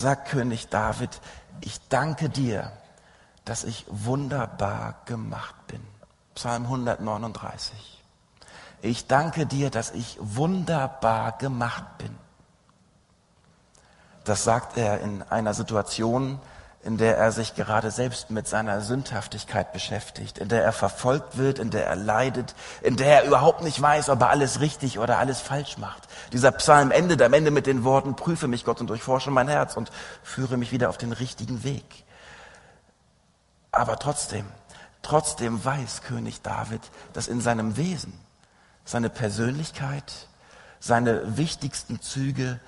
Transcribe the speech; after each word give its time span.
sagt 0.00 0.28
König 0.28 0.68
David, 0.68 1.22
ich 1.62 1.80
danke 1.88 2.28
dir, 2.28 2.70
dass 3.46 3.64
ich 3.64 3.86
wunderbar 3.88 4.96
gemacht 5.06 5.54
bin. 5.68 5.80
Psalm 6.34 6.64
139. 6.64 8.02
Ich 8.82 9.06
danke 9.06 9.46
dir, 9.46 9.70
dass 9.70 9.92
ich 9.92 10.18
wunderbar 10.20 11.38
gemacht 11.38 11.96
bin. 11.96 12.14
Das 14.24 14.44
sagt 14.44 14.76
er 14.76 15.00
in 15.00 15.22
einer 15.22 15.54
Situation, 15.54 16.40
in 16.86 16.98
der 16.98 17.18
er 17.18 17.32
sich 17.32 17.56
gerade 17.56 17.90
selbst 17.90 18.30
mit 18.30 18.46
seiner 18.46 18.80
Sündhaftigkeit 18.80 19.72
beschäftigt, 19.72 20.38
in 20.38 20.48
der 20.48 20.62
er 20.62 20.72
verfolgt 20.72 21.36
wird, 21.36 21.58
in 21.58 21.70
der 21.70 21.84
er 21.84 21.96
leidet, 21.96 22.54
in 22.80 22.96
der 22.96 23.22
er 23.22 23.26
überhaupt 23.26 23.62
nicht 23.62 23.82
weiß, 23.82 24.08
ob 24.08 24.20
er 24.20 24.30
alles 24.30 24.60
richtig 24.60 25.00
oder 25.00 25.18
alles 25.18 25.40
falsch 25.40 25.78
macht. 25.78 26.04
Dieser 26.32 26.52
Psalm 26.52 26.92
endet 26.92 27.20
am 27.22 27.32
Ende 27.32 27.50
mit 27.50 27.66
den 27.66 27.82
Worten, 27.82 28.14
prüfe 28.14 28.46
mich 28.46 28.64
Gott 28.64 28.80
und 28.80 28.88
durchforsche 28.88 29.32
mein 29.32 29.48
Herz 29.48 29.76
und 29.76 29.90
führe 30.22 30.56
mich 30.56 30.70
wieder 30.70 30.88
auf 30.88 30.96
den 30.96 31.10
richtigen 31.10 31.64
Weg. 31.64 32.04
Aber 33.72 33.98
trotzdem, 33.98 34.46
trotzdem 35.02 35.64
weiß 35.64 36.02
König 36.02 36.40
David, 36.42 36.82
dass 37.12 37.26
in 37.26 37.40
seinem 37.40 37.76
Wesen, 37.76 38.12
seine 38.84 39.10
Persönlichkeit, 39.10 40.28
seine 40.78 41.36
wichtigsten 41.36 42.00
Züge 42.00 42.60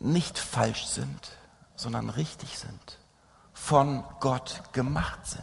nicht 0.00 0.38
falsch 0.38 0.84
sind, 0.84 1.30
sondern 1.76 2.10
richtig 2.10 2.58
sind 2.58 2.98
von 3.64 4.04
Gott 4.20 4.60
gemacht 4.72 5.20
sind. 5.24 5.42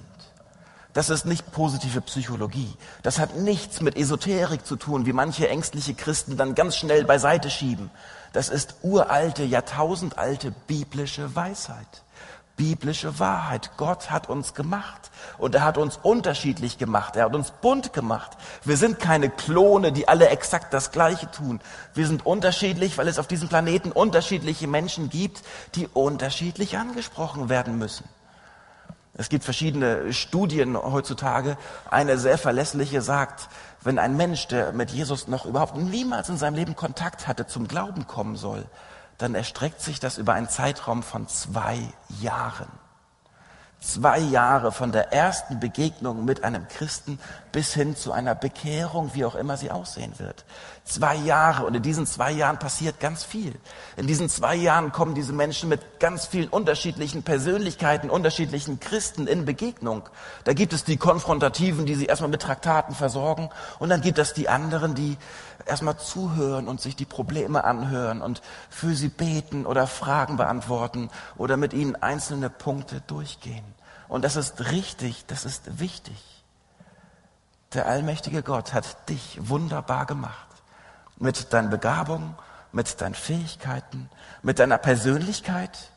Das 0.93 1.09
ist 1.09 1.25
nicht 1.25 1.51
positive 1.51 2.01
Psychologie. 2.01 2.71
Das 3.01 3.17
hat 3.17 3.35
nichts 3.35 3.81
mit 3.81 3.97
Esoterik 3.97 4.63
zu 4.63 4.75
tun, 4.75 5.07
wie 5.07 5.13
manche 5.13 5.49
ängstliche 5.49 5.95
Christen 5.95 6.37
dann 6.37 6.53
ganz 6.53 6.75
schnell 6.75 7.03
beiseite 7.03 7.49
schieben. 7.49 7.89
Das 8.31 8.49
ist 8.49 8.75
uralte, 8.83 9.43
jahrtausendalte 9.43 10.51
biblische 10.67 11.35
Weisheit 11.35 12.03
biblische 12.57 13.19
Wahrheit. 13.19 13.71
Gott 13.77 14.11
hat 14.11 14.29
uns 14.29 14.53
gemacht 14.53 15.11
und 15.37 15.55
er 15.55 15.63
hat 15.63 15.77
uns 15.77 15.97
unterschiedlich 16.01 16.77
gemacht. 16.77 17.15
Er 17.15 17.25
hat 17.25 17.35
uns 17.35 17.51
bunt 17.51 17.93
gemacht. 17.93 18.37
Wir 18.63 18.77
sind 18.77 18.99
keine 18.99 19.29
Klone, 19.29 19.91
die 19.91 20.07
alle 20.07 20.29
exakt 20.29 20.73
das 20.73 20.91
Gleiche 20.91 21.29
tun. 21.31 21.59
Wir 21.93 22.07
sind 22.07 22.25
unterschiedlich, 22.25 22.97
weil 22.97 23.07
es 23.07 23.19
auf 23.19 23.27
diesem 23.27 23.49
Planeten 23.49 23.91
unterschiedliche 23.91 24.67
Menschen 24.67 25.09
gibt, 25.09 25.41
die 25.75 25.87
unterschiedlich 25.87 26.77
angesprochen 26.77 27.49
werden 27.49 27.77
müssen. 27.77 28.07
Es 29.13 29.29
gibt 29.29 29.43
verschiedene 29.43 30.13
Studien 30.13 30.77
heutzutage. 30.77 31.57
Eine 31.89 32.17
sehr 32.17 32.37
verlässliche 32.37 33.01
sagt, 33.01 33.49
wenn 33.81 33.99
ein 33.99 34.15
Mensch, 34.15 34.47
der 34.47 34.71
mit 34.71 34.91
Jesus 34.91 35.27
noch 35.27 35.45
überhaupt 35.45 35.75
niemals 35.75 36.29
in 36.29 36.37
seinem 36.37 36.55
Leben 36.55 36.75
Kontakt 36.75 37.27
hatte, 37.27 37.45
zum 37.45 37.67
Glauben 37.67 38.07
kommen 38.07 38.35
soll, 38.35 38.65
dann 39.21 39.35
erstreckt 39.35 39.81
sich 39.81 39.99
das 39.99 40.17
über 40.17 40.33
einen 40.33 40.49
Zeitraum 40.49 41.03
von 41.03 41.27
zwei 41.27 41.79
Jahren. 42.21 42.67
Zwei 43.83 44.19
Jahre 44.19 44.71
von 44.71 44.91
der 44.91 45.11
ersten 45.11 45.59
Begegnung 45.59 46.23
mit 46.23 46.43
einem 46.43 46.67
Christen 46.67 47.17
bis 47.51 47.73
hin 47.73 47.95
zu 47.95 48.11
einer 48.11 48.35
Bekehrung, 48.35 49.15
wie 49.15 49.25
auch 49.25 49.33
immer 49.33 49.57
sie 49.57 49.71
aussehen 49.71 50.13
wird. 50.19 50.45
Zwei 50.83 51.15
Jahre 51.15 51.65
und 51.65 51.73
in 51.73 51.81
diesen 51.81 52.05
zwei 52.05 52.31
Jahren 52.31 52.59
passiert 52.59 52.99
ganz 52.99 53.23
viel. 53.23 53.55
In 53.97 54.05
diesen 54.05 54.29
zwei 54.29 54.55
Jahren 54.55 54.91
kommen 54.91 55.15
diese 55.15 55.33
Menschen 55.33 55.67
mit 55.67 55.99
ganz 55.99 56.27
vielen 56.27 56.49
unterschiedlichen 56.49 57.23
Persönlichkeiten, 57.23 58.11
unterschiedlichen 58.11 58.79
Christen 58.79 59.25
in 59.25 59.45
Begegnung. 59.45 60.03
Da 60.43 60.53
gibt 60.53 60.73
es 60.73 60.83
die 60.83 60.97
Konfrontativen, 60.97 61.87
die 61.87 61.95
sie 61.95 62.05
erstmal 62.05 62.29
mit 62.29 62.43
Traktaten 62.43 62.93
versorgen 62.93 63.49
und 63.79 63.89
dann 63.89 64.01
gibt 64.01 64.19
es 64.19 64.33
die 64.33 64.47
anderen, 64.47 64.93
die 64.93 65.17
erstmal 65.67 65.97
zuhören 65.97 66.67
und 66.67 66.81
sich 66.81 66.95
die 66.95 67.05
Probleme 67.05 67.63
anhören 67.63 68.21
und 68.21 68.41
für 68.69 68.95
sie 68.95 69.09
beten 69.09 69.65
oder 69.65 69.87
Fragen 69.87 70.37
beantworten 70.37 71.09
oder 71.37 71.57
mit 71.57 71.73
ihnen 71.73 71.95
einzelne 71.95 72.49
Punkte 72.49 73.01
durchgehen. 73.01 73.63
Und 74.07 74.23
das 74.25 74.35
ist 74.35 74.71
richtig, 74.71 75.25
das 75.27 75.45
ist 75.45 75.79
wichtig. 75.79 76.43
Der 77.73 77.85
allmächtige 77.85 78.43
Gott 78.43 78.73
hat 78.73 79.09
dich 79.09 79.39
wunderbar 79.41 80.05
gemacht. 80.05 80.47
Mit 81.17 81.53
deinen 81.53 81.69
Begabungen, 81.69 82.35
mit 82.71 82.99
deinen 82.99 83.15
Fähigkeiten, 83.15 84.09
mit 84.41 84.59
deiner 84.59 84.77
Persönlichkeit 84.77 85.91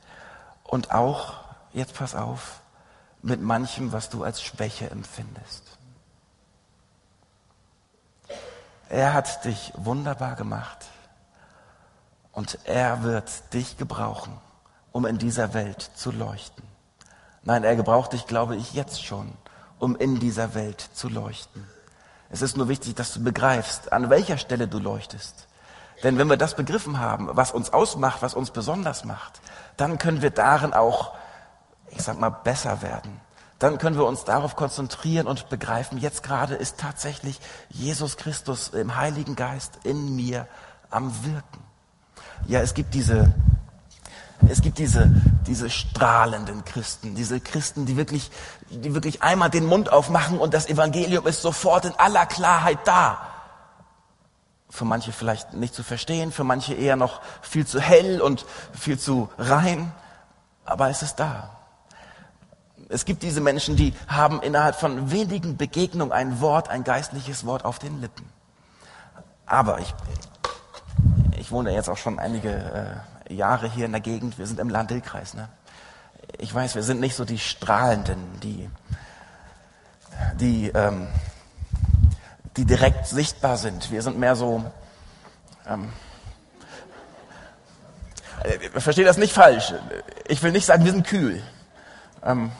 und 0.63 0.93
auch, 0.93 1.35
jetzt 1.73 1.95
pass 1.95 2.15
auf, 2.15 2.61
mit 3.23 3.41
manchem, 3.41 3.93
was 3.93 4.11
du 4.11 4.23
als 4.23 4.43
Schwäche 4.43 4.91
empfindest. 4.91 5.74
Er 8.95 9.13
hat 9.13 9.45
dich 9.45 9.73
wunderbar 9.77 10.37
gemacht 10.37 10.87
und 12.31 12.61
er 12.63 13.03
wird 13.03 13.53
dich 13.53 13.77
gebrauchen, 13.77 14.33
um 14.93 15.05
in 15.05 15.19
dieser 15.19 15.53
Welt 15.53 15.91
zu 15.97 16.13
leuchten. 16.13 16.63
Nein, 17.43 17.65
er 17.65 17.75
gebraucht 17.75 18.13
dich, 18.13 18.29
glaube 18.29 18.55
ich, 18.55 18.73
jetzt 18.73 19.05
schon, 19.05 19.33
um 19.81 19.97
in 19.97 20.21
dieser 20.21 20.55
Welt 20.55 20.81
zu 20.95 21.09
leuchten. 21.09 21.67
Es 22.31 22.41
ist 22.41 22.57
nur 22.57 22.69
wichtig, 22.69 22.95
dass 22.95 23.13
du 23.13 23.25
begreifst, 23.25 23.93
an 23.93 24.11
welcher 24.11 24.39
Stelle 24.39 24.69
du 24.69 24.79
leuchtest. 24.79 25.49
Denn 26.05 26.17
wenn 26.17 26.31
wir 26.31 26.37
das 26.37 26.55
begriffen 26.55 27.01
haben, 27.01 27.29
was 27.33 27.51
uns 27.51 27.73
ausmacht, 27.73 28.23
was 28.23 28.35
uns 28.35 28.53
besonders 28.53 29.05
macht, 29.05 29.41
dann 29.77 29.99
können 29.99 30.23
wir 30.23 30.31
darin 30.31 30.73
auch, 30.73 31.15
ich 31.91 32.03
sag 32.03 32.21
mal, 32.21 32.31
besser 32.31 32.81
werden 32.81 33.21
dann 33.65 33.79
können 33.79 33.97
wir 33.97 34.05
uns 34.05 34.25
darauf 34.25 34.57
konzentrieren 34.57 35.27
und 35.27 35.49
begreifen, 35.49 35.97
jetzt 35.97 36.23
gerade 36.23 36.55
ist 36.55 36.77
tatsächlich 36.77 37.41
Jesus 37.71 38.19
Christus 38.19 38.69
im 38.69 38.95
Heiligen 38.95 39.37
Geist 39.37 39.79
in 39.85 40.15
mir 40.15 40.47
am 40.91 41.25
Wirken. 41.25 41.63
Ja, 42.47 42.61
es 42.61 42.75
gibt 42.75 42.93
diese, 42.93 43.33
es 44.51 44.61
gibt 44.61 44.77
diese, 44.77 45.11
diese 45.47 45.71
strahlenden 45.71 46.67
Christen, 46.67 47.15
diese 47.15 47.41
Christen, 47.41 47.87
die 47.87 47.97
wirklich, 47.97 48.31
die 48.69 48.93
wirklich 48.93 49.23
einmal 49.23 49.49
den 49.49 49.65
Mund 49.65 49.91
aufmachen 49.91 50.39
und 50.39 50.53
das 50.53 50.69
Evangelium 50.69 51.27
ist 51.27 51.41
sofort 51.41 51.87
in 51.87 51.95
aller 51.97 52.27
Klarheit 52.27 52.81
da. 52.85 53.29
Für 54.69 54.85
manche 54.85 55.13
vielleicht 55.13 55.55
nicht 55.55 55.75
zu 55.75 55.83
verstehen, 55.83 56.33
für 56.33 56.45
manche 56.45 56.75
eher 56.75 56.97
noch 56.97 57.23
viel 57.41 57.67
zu 57.67 57.81
hell 57.81 58.21
und 58.21 58.45
viel 58.79 58.99
zu 58.99 59.31
rein, 59.39 59.91
aber 60.67 60.91
es 60.91 61.01
ist 61.01 61.17
da. 61.17 61.64
Es 62.89 63.05
gibt 63.05 63.23
diese 63.23 63.41
Menschen, 63.41 63.77
die 63.77 63.95
haben 64.09 64.43
innerhalb 64.43 64.77
von 64.77 65.11
wenigen 65.11 65.57
Begegnungen 65.57 66.13
ein 66.13 66.41
Wort, 66.41 66.69
ein 66.69 66.85
geistliches 66.85 67.47
Wort 67.47 67.65
auf 67.65 67.79
den 67.79 68.01
Lippen. 68.01 68.29
Aber 69.47 69.79
ich, 69.81 69.95
ich 71.39 71.51
wohne 71.51 71.73
jetzt 71.73 71.89
auch 71.89 71.97
schon 71.97 72.19
einige 72.19 73.03
äh, 73.29 73.35
Jahre 73.35 73.71
hier 73.71 73.87
in 73.87 73.93
der 73.93 74.01
Gegend. 74.01 74.39
Wir 74.39 74.47
sind 74.47 74.61
im 74.61 74.69
Landilkreis. 74.69 75.35
Ne? 75.35 75.49
Ich 76.39 76.55
weiß, 76.55 76.75
wir 76.75 76.83
sind 76.83 77.01
nicht 77.01 77.15
so 77.15 77.25
die 77.25 77.39
Strahlenden, 77.39 78.41
die, 78.43 78.69
die, 80.41 80.69
ähm, 80.69 81.09
die 82.57 82.65
direkt 82.65 83.07
sichtbar 83.07 83.57
sind. 83.57 83.91
Wir 83.91 84.03
sind 84.03 84.19
mehr 84.19 84.37
so, 84.37 84.65
ähm, 85.67 85.93
äh, 88.43 88.81
verstehe 88.81 89.05
das 89.05 89.17
nicht 89.17 89.33
falsch. 89.33 89.75
Ich 90.27 90.43
will 90.43 90.53
nicht 90.53 90.67
sagen, 90.67 90.85
wir 90.85 90.93
sind 90.93 91.07
kühl. 91.07 91.43
Ähm, 92.23 92.51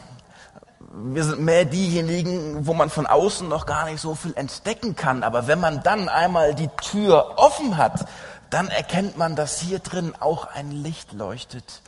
wir 0.97 1.23
sind 1.23 1.41
mehr 1.41 1.65
diejenigen, 1.65 2.65
wo 2.65 2.73
man 2.73 2.89
von 2.89 3.05
außen 3.05 3.47
noch 3.47 3.65
gar 3.65 3.85
nicht 3.85 3.99
so 3.99 4.15
viel 4.15 4.33
entdecken 4.35 4.95
kann. 4.95 5.23
Aber 5.23 5.47
wenn 5.47 5.59
man 5.59 5.83
dann 5.83 6.07
einmal 6.07 6.55
die 6.55 6.69
Tür 6.81 7.37
offen 7.37 7.77
hat, 7.77 8.07
dann 8.49 8.69
erkennt 8.69 9.17
man, 9.17 9.35
dass 9.35 9.59
hier 9.59 9.79
drin 9.79 10.13
auch 10.19 10.45
ein 10.45 10.71
Licht 10.71 11.11
leuchtet. 11.13 11.81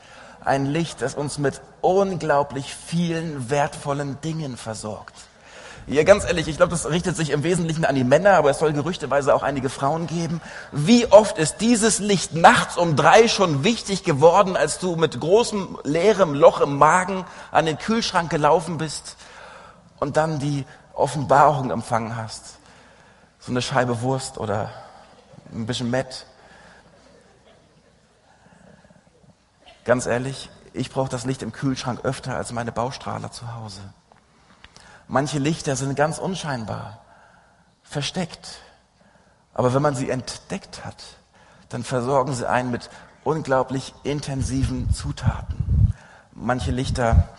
Ein 0.44 0.66
Licht, 0.66 1.02
das 1.02 1.16
uns 1.16 1.38
mit 1.38 1.62
unglaublich 1.82 2.74
vielen 2.74 3.50
wertvollen 3.50 4.20
Dingen 4.22 4.58
versorgt. 4.58 5.14
Ja, 5.90 6.04
ganz 6.04 6.26
ehrlich, 6.26 6.50
ich 6.50 6.58
glaube, 6.58 6.72
das 6.72 6.90
richtet 6.90 7.16
sich 7.16 7.30
im 7.30 7.44
Wesentlichen 7.44 7.86
an 7.86 7.96
die 7.96 8.04
Männer, 8.04 8.34
aber 8.34 8.50
es 8.50 8.60
soll 8.60 8.74
gerüchteweise 8.74 9.34
auch 9.34 9.42
einige 9.42 9.70
Frauen 9.70 10.06
geben. 10.06 10.42
Wie 10.74 11.10
oft 11.14 11.38
ist 11.38 11.62
dieses 11.62 12.00
Licht 12.00 12.36
nachts 12.36 12.76
um 12.76 12.98
drei 12.98 13.30
schon 13.30 13.64
wichtig 13.64 14.04
geworden, 14.04 14.58
als 14.58 14.80
du 14.80 14.98
mit 14.98 15.18
großem 15.18 15.80
leerem 15.86 16.34
Loch 16.34 16.60
im 16.60 16.78
Magen 16.78 17.24
an 17.52 17.66
den 17.66 17.78
Kühlschrank 17.78 18.30
gelaufen 18.30 18.78
bist 18.78 19.16
und 19.98 20.18
dann 20.18 20.40
die 20.40 20.66
Offenbarung 20.94 21.72
empfangen 21.72 22.18
hast? 22.18 22.58
So 23.40 23.54
eine 23.54 23.62
Scheibe 23.62 24.02
Wurst 24.02 24.40
oder 24.40 24.70
ein 25.54 25.68
bisschen 25.68 25.90
Mett. 25.90 26.26
Ganz 29.86 30.06
ehrlich, 30.06 30.50
ich 30.74 30.90
brauche 30.90 31.08
das 31.08 31.24
Licht 31.24 31.42
im 31.44 31.54
Kühlschrank 31.54 32.04
öfter 32.04 32.36
als 32.36 32.52
meine 32.52 32.74
Baustrahler 32.74 33.32
zu 33.32 33.56
Hause. 33.56 33.80
Manche 35.08 35.40
Lichter 35.40 35.76
sind 35.76 35.96
ganz 35.96 36.18
unscheinbar, 36.18 37.02
versteckt. 37.82 38.60
Aber 39.54 39.74
wenn 39.74 39.82
man 39.82 39.96
sie 39.96 40.10
entdeckt 40.10 40.86
hat, 40.86 41.04
dann 41.70 41.84
versorgen 41.84 42.34
sie 42.34 42.48
einen 42.48 42.72
mit 42.72 42.90
unglaublich 43.24 43.94
intensiven 44.04 44.94
Zutaten. 44.94 45.94
Manche 46.34 46.72
Lichter 46.72 47.30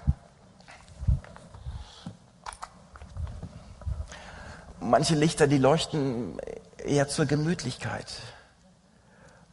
Manche 4.80 5.16
Lichter, 5.16 5.46
die 5.46 5.58
leuchten 5.58 6.38
eher 6.78 7.08
zur 7.08 7.26
Gemütlichkeit. 7.26 8.06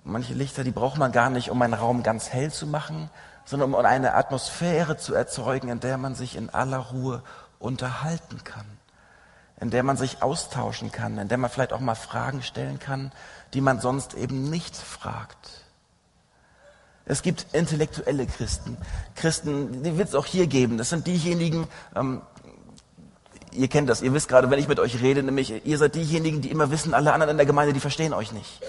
Manche 0.04 0.34
Lichter, 0.34 0.64
die 0.64 0.72
braucht 0.72 0.98
man 0.98 1.12
gar 1.12 1.30
nicht, 1.30 1.50
um 1.50 1.62
einen 1.62 1.74
Raum 1.74 2.04
ganz 2.04 2.30
hell 2.30 2.54
zu 2.54 2.68
machen, 2.68 3.10
sondern 3.44 3.74
um 3.74 3.86
eine 3.86 4.14
Atmosphäre 4.14 4.96
zu 4.96 5.14
erzeugen, 5.14 5.68
in 5.68 5.82
der 5.82 5.98
man 5.98 6.16
sich 6.16 6.38
in 6.38 6.50
aller 6.52 6.78
Ruhe 6.78 7.22
unterhalten 7.60 8.44
kann, 8.44 8.66
in 9.60 9.70
der 9.70 9.84
man 9.84 9.98
sich 9.98 10.22
austauschen 10.22 10.92
kann, 10.92 11.18
in 11.18 11.28
der 11.28 11.38
man 11.38 11.50
vielleicht 11.50 11.74
auch 11.74 11.80
mal 11.80 11.96
Fragen 11.96 12.44
stellen 12.44 12.80
kann, 12.80 13.12
die 13.54 13.62
man 13.62 13.80
sonst 13.80 14.14
eben 14.14 14.50
nicht 14.50 14.76
fragt. 14.76 15.66
Es 17.06 17.22
gibt 17.22 17.48
intellektuelle 17.54 18.26
Christen, 18.26 18.78
Christen, 19.16 19.84
die 19.84 19.98
wird 19.98 20.10
es 20.10 20.16
auch 20.16 20.26
hier 20.26 20.48
geben. 20.48 20.78
Das 20.78 20.90
sind 20.90 21.06
diejenigen, 21.06 21.68
ähm, 21.96 22.22
ihr 23.52 23.68
kennt 23.68 23.90
das, 23.90 24.02
ihr 24.02 24.12
wisst 24.14 24.28
gerade, 24.28 24.50
wenn 24.50 24.60
ich 24.60 24.68
mit 24.68 24.80
euch 24.80 25.02
rede, 25.02 25.22
nämlich 25.22 25.66
ihr 25.66 25.78
seid 25.78 25.96
diejenigen, 25.96 26.42
die 26.42 26.50
immer 26.50 26.72
wissen, 26.72 26.94
alle 26.94 27.14
anderen 27.14 27.32
in 27.32 27.38
der 27.38 27.46
Gemeinde, 27.46 27.74
die 27.74 27.80
verstehen 27.80 28.14
euch 28.14 28.32
nicht 28.32 28.62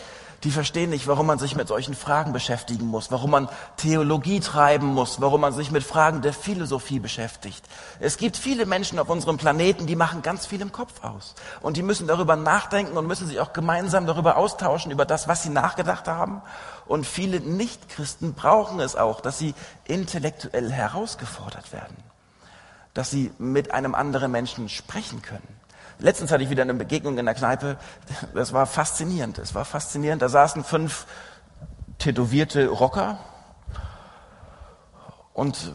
die 0.47 0.53
verstehen 0.53 0.91
nicht, 0.91 1.09
warum 1.09 1.27
man 1.27 1.41
sich 1.41 1.57
mit 1.57 1.67
solchen 1.67 1.97
Fragen 1.97 2.33
beschäftigen 2.33 2.87
muss, 2.87 3.11
warum 3.11 3.33
man 3.33 3.49
Theologie 3.79 4.39
treiben 4.39 4.87
muss, 4.87 5.21
warum 5.21 5.41
man 5.41 5.53
sich 5.53 5.73
mit 5.73 5.83
Fragen 5.83 6.23
der 6.23 6.33
Philosophie 6.33 7.01
beschäftigt. 7.01 7.65
Es 7.99 8.17
gibt 8.17 8.37
viele 8.37 8.65
Menschen 8.65 9.01
auf 9.01 9.09
unserem 9.09 9.39
Planeten, 9.39 9.89
die 9.89 9.97
machen 9.97 10.23
ganz 10.23 10.47
viel 10.47 10.61
im 10.61 10.71
Kopf 10.71 11.03
aus. 11.03 11.35
Und 11.63 11.77
die 11.77 11.83
müssen 11.83 12.07
darüber 12.07 12.37
nachdenken 12.37 12.97
und 12.97 13.09
müssen 13.09 13.27
sich 13.27 13.41
auch 13.41 13.53
gemeinsam 13.53 14.07
darüber 14.07 14.37
austauschen, 14.37 14.93
über 14.93 15.05
das, 15.05 15.27
was 15.27 15.43
sie 15.43 15.49
nachgedacht 15.49 16.07
haben. 16.07 16.43
Und 16.87 17.09
viele 17.09 17.41
Nichtchristen 17.41 18.35
brauchen 18.35 18.79
es 18.79 18.95
auch, 18.95 19.21
dass 19.21 19.41
sie 19.41 19.53
intellektuell 19.83 20.71
herausgefordert 20.71 21.73
werden, 21.73 21.97
dass 22.95 23.11
sie 23.11 23.33
mit 23.39 23.73
einem 23.73 23.97
anderen 23.97 24.31
Menschen 24.31 24.69
sprechen 24.69 25.23
können. 25.23 25.56
Letztens 25.99 26.31
hatte 26.31 26.43
ich 26.45 26.51
wieder 26.51 26.63
eine 26.63 26.75
Begegnung 26.75 27.19
in 27.19 27.25
der 27.25 27.35
Kneipe. 27.35 27.77
Das 28.35 28.53
war 28.53 28.67
faszinierend. 28.67 29.39
Es 29.39 29.55
war 29.55 29.65
faszinierend. 29.65 30.23
Da 30.23 30.29
saßen 30.29 30.65
fünf 30.65 31.07
tätowierte 31.99 32.69
Rocker. 32.69 33.19
Und 35.33 35.75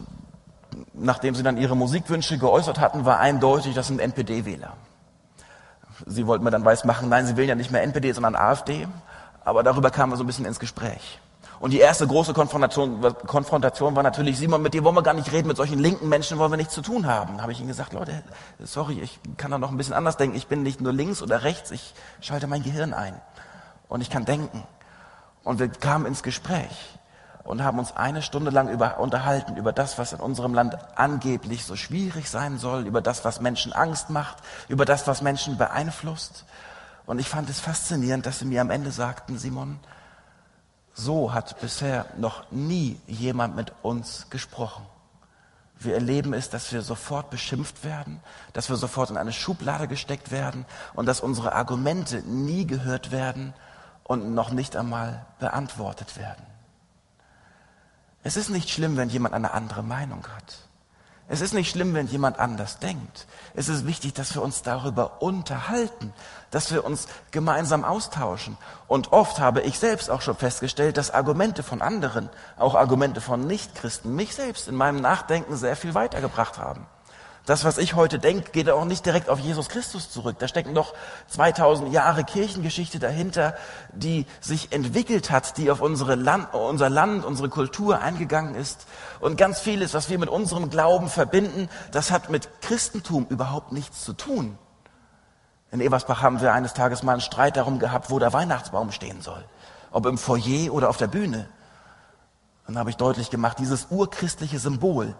nachdem 0.94 1.34
sie 1.34 1.42
dann 1.42 1.56
ihre 1.56 1.76
Musikwünsche 1.76 2.38
geäußert 2.38 2.80
hatten, 2.80 3.04
war 3.04 3.18
eindeutig, 3.18 3.74
das 3.74 3.88
sind 3.88 4.00
NPD-Wähler. 4.00 4.76
Sie 6.06 6.26
wollten 6.26 6.44
mir 6.44 6.50
dann 6.50 6.64
weiß 6.64 6.84
machen, 6.84 7.08
nein, 7.08 7.26
sie 7.26 7.36
wählen 7.36 7.50
ja 7.50 7.54
nicht 7.54 7.70
mehr 7.70 7.82
NPD, 7.82 8.12
sondern 8.12 8.34
AfD. 8.34 8.88
Aber 9.44 9.62
darüber 9.62 9.90
kamen 9.90 10.12
wir 10.12 10.16
so 10.16 10.24
ein 10.24 10.26
bisschen 10.26 10.46
ins 10.46 10.60
Gespräch. 10.60 11.20
Und 11.62 11.70
die 11.70 11.78
erste 11.78 12.08
große 12.08 12.32
Konfrontation, 12.32 13.00
Konfrontation 13.24 13.94
war 13.94 14.02
natürlich, 14.02 14.36
Simon, 14.36 14.62
mit 14.62 14.74
dir 14.74 14.82
wollen 14.82 14.96
wir 14.96 15.04
gar 15.04 15.14
nicht 15.14 15.30
reden, 15.30 15.46
mit 15.46 15.56
solchen 15.56 15.78
linken 15.78 16.08
Menschen 16.08 16.36
wollen 16.36 16.50
wir 16.50 16.56
nichts 16.56 16.74
zu 16.74 16.82
tun 16.82 17.06
haben. 17.06 17.36
Da 17.36 17.42
habe 17.42 17.52
ich 17.52 17.60
ihm 17.60 17.68
gesagt, 17.68 17.92
Leute, 17.92 18.24
sorry, 18.58 18.98
ich 18.98 19.20
kann 19.36 19.52
da 19.52 19.58
noch 19.58 19.70
ein 19.70 19.76
bisschen 19.76 19.94
anders 19.94 20.16
denken. 20.16 20.36
Ich 20.36 20.48
bin 20.48 20.64
nicht 20.64 20.80
nur 20.80 20.92
links 20.92 21.22
oder 21.22 21.44
rechts, 21.44 21.70
ich 21.70 21.94
schalte 22.20 22.48
mein 22.48 22.64
Gehirn 22.64 22.92
ein. 22.92 23.14
Und 23.88 24.00
ich 24.00 24.10
kann 24.10 24.24
denken. 24.24 24.64
Und 25.44 25.60
wir 25.60 25.68
kamen 25.68 26.06
ins 26.06 26.24
Gespräch 26.24 26.98
und 27.44 27.62
haben 27.62 27.78
uns 27.78 27.94
eine 27.94 28.22
Stunde 28.22 28.50
lang 28.50 28.68
über, 28.68 28.98
unterhalten 28.98 29.56
über 29.56 29.72
das, 29.72 29.98
was 29.98 30.12
in 30.12 30.18
unserem 30.18 30.54
Land 30.54 30.76
angeblich 30.96 31.64
so 31.64 31.76
schwierig 31.76 32.28
sein 32.28 32.58
soll, 32.58 32.88
über 32.88 33.00
das, 33.00 33.24
was 33.24 33.40
Menschen 33.40 33.72
Angst 33.72 34.10
macht, 34.10 34.38
über 34.66 34.84
das, 34.84 35.06
was 35.06 35.22
Menschen 35.22 35.58
beeinflusst. 35.58 36.44
Und 37.06 37.20
ich 37.20 37.28
fand 37.28 37.48
es 37.48 37.60
faszinierend, 37.60 38.26
dass 38.26 38.40
sie 38.40 38.46
mir 38.46 38.62
am 38.62 38.70
Ende 38.70 38.90
sagten, 38.90 39.38
Simon, 39.38 39.78
so 40.94 41.32
hat 41.32 41.60
bisher 41.60 42.06
noch 42.16 42.50
nie 42.50 43.00
jemand 43.06 43.56
mit 43.56 43.72
uns 43.82 44.28
gesprochen. 44.30 44.84
Wir 45.78 45.94
erleben 45.94 46.32
es, 46.32 46.48
dass 46.48 46.72
wir 46.72 46.82
sofort 46.82 47.30
beschimpft 47.30 47.84
werden, 47.84 48.20
dass 48.52 48.68
wir 48.68 48.76
sofort 48.76 49.10
in 49.10 49.16
eine 49.16 49.32
Schublade 49.32 49.88
gesteckt 49.88 50.30
werden 50.30 50.64
und 50.94 51.06
dass 51.06 51.20
unsere 51.20 51.54
Argumente 51.54 52.18
nie 52.22 52.66
gehört 52.66 53.10
werden 53.10 53.52
und 54.04 54.34
noch 54.34 54.50
nicht 54.50 54.76
einmal 54.76 55.24
beantwortet 55.40 56.16
werden. 56.16 56.44
Es 58.22 58.36
ist 58.36 58.50
nicht 58.50 58.70
schlimm, 58.70 58.96
wenn 58.96 59.08
jemand 59.08 59.34
eine 59.34 59.52
andere 59.52 59.82
Meinung 59.82 60.24
hat. 60.36 60.68
Es 61.32 61.40
ist 61.40 61.54
nicht 61.54 61.70
schlimm, 61.70 61.94
wenn 61.94 62.08
jemand 62.08 62.38
anders 62.38 62.78
denkt. 62.78 63.26
Es 63.54 63.70
ist 63.70 63.86
wichtig, 63.86 64.12
dass 64.12 64.34
wir 64.34 64.42
uns 64.42 64.60
darüber 64.60 65.22
unterhalten, 65.22 66.12
dass 66.50 66.70
wir 66.70 66.84
uns 66.84 67.06
gemeinsam 67.30 67.86
austauschen. 67.86 68.58
Und 68.86 69.12
oft 69.12 69.40
habe 69.40 69.62
ich 69.62 69.78
selbst 69.78 70.10
auch 70.10 70.20
schon 70.20 70.36
festgestellt, 70.36 70.98
dass 70.98 71.10
Argumente 71.10 71.62
von 71.62 71.80
anderen, 71.80 72.28
auch 72.58 72.74
Argumente 72.74 73.22
von 73.22 73.46
Nichtchristen, 73.46 74.14
mich 74.14 74.34
selbst 74.34 74.68
in 74.68 74.74
meinem 74.74 75.00
Nachdenken 75.00 75.56
sehr 75.56 75.74
viel 75.74 75.94
weitergebracht 75.94 76.58
haben. 76.58 76.86
Das, 77.44 77.64
was 77.64 77.78
ich 77.78 77.96
heute 77.96 78.20
denke, 78.20 78.52
geht 78.52 78.70
auch 78.70 78.84
nicht 78.84 79.04
direkt 79.04 79.28
auf 79.28 79.40
Jesus 79.40 79.68
Christus 79.68 80.10
zurück. 80.10 80.36
Da 80.38 80.46
stecken 80.46 80.74
doch 80.74 80.94
2000 81.26 81.92
Jahre 81.92 82.22
Kirchengeschichte 82.22 83.00
dahinter, 83.00 83.56
die 83.92 84.26
sich 84.40 84.70
entwickelt 84.70 85.32
hat, 85.32 85.56
die 85.56 85.68
auf 85.68 85.80
unsere 85.80 86.14
Land, 86.14 86.54
unser 86.54 86.88
Land, 86.88 87.24
unsere 87.24 87.48
Kultur 87.48 88.00
eingegangen 88.00 88.54
ist. 88.54 88.86
Und 89.18 89.36
ganz 89.36 89.58
vieles, 89.58 89.92
was 89.92 90.08
wir 90.08 90.20
mit 90.20 90.28
unserem 90.28 90.70
Glauben 90.70 91.08
verbinden, 91.08 91.68
das 91.90 92.12
hat 92.12 92.30
mit 92.30 92.48
Christentum 92.62 93.26
überhaupt 93.28 93.72
nichts 93.72 94.04
zu 94.04 94.12
tun. 94.12 94.56
In 95.72 95.80
Eversbach 95.80 96.22
haben 96.22 96.40
wir 96.40 96.52
eines 96.52 96.74
Tages 96.74 97.02
mal 97.02 97.12
einen 97.12 97.20
Streit 97.22 97.56
darum 97.56 97.80
gehabt, 97.80 98.10
wo 98.10 98.20
der 98.20 98.32
Weihnachtsbaum 98.32 98.92
stehen 98.92 99.20
soll. 99.20 99.44
Ob 99.90 100.06
im 100.06 100.16
Foyer 100.16 100.72
oder 100.72 100.88
auf 100.88 100.96
der 100.96 101.08
Bühne. 101.08 101.48
Dann 102.68 102.78
habe 102.78 102.90
ich 102.90 102.96
deutlich 102.96 103.30
gemacht, 103.30 103.58
dieses 103.58 103.88
urchristliche 103.90 104.60
Symbol, 104.60 105.16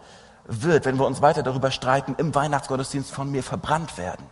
wird, 0.47 0.85
wenn 0.87 0.99
wir 0.99 1.07
uns 1.07 1.23
weiter 1.23 1.43
darüber 1.43 1.71
streiten, 1.71 2.15
im 2.19 2.35
Weihnachtsgottesdienst 2.35 3.11
von 3.13 3.31
mir 3.31 3.43
verbrannt 3.43 3.99
werden. 3.99 4.27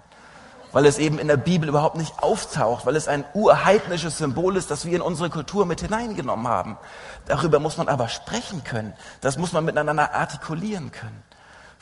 Weil 0.73 0.87
es 0.87 0.99
eben 0.99 1.19
in 1.19 1.27
der 1.27 1.37
Bibel 1.37 1.69
überhaupt 1.69 1.97
nicht 1.97 2.23
auftaucht, 2.23 2.87
weil 2.87 2.95
es 2.95 3.09
ein 3.09 3.25
urheidnisches 3.35 4.19
Symbol 4.19 4.57
ist, 4.57 4.71
das 4.71 4.85
wir 4.85 4.95
in 4.95 5.03
unsere 5.03 5.29
Kultur 5.29 5.67
mit 5.67 5.81
hineingenommen 5.81 6.47
haben. 6.47 6.79
Darüber 7.27 7.59
muss 7.59 7.77
man 7.77 7.89
aber 7.89 8.09
sprechen 8.09 8.63
können. 8.63 8.93
Das 9.21 9.37
muss 9.37 9.53
man 9.53 9.65
miteinander 9.65 10.15
artikulieren 10.15 10.93
können. 10.93 11.23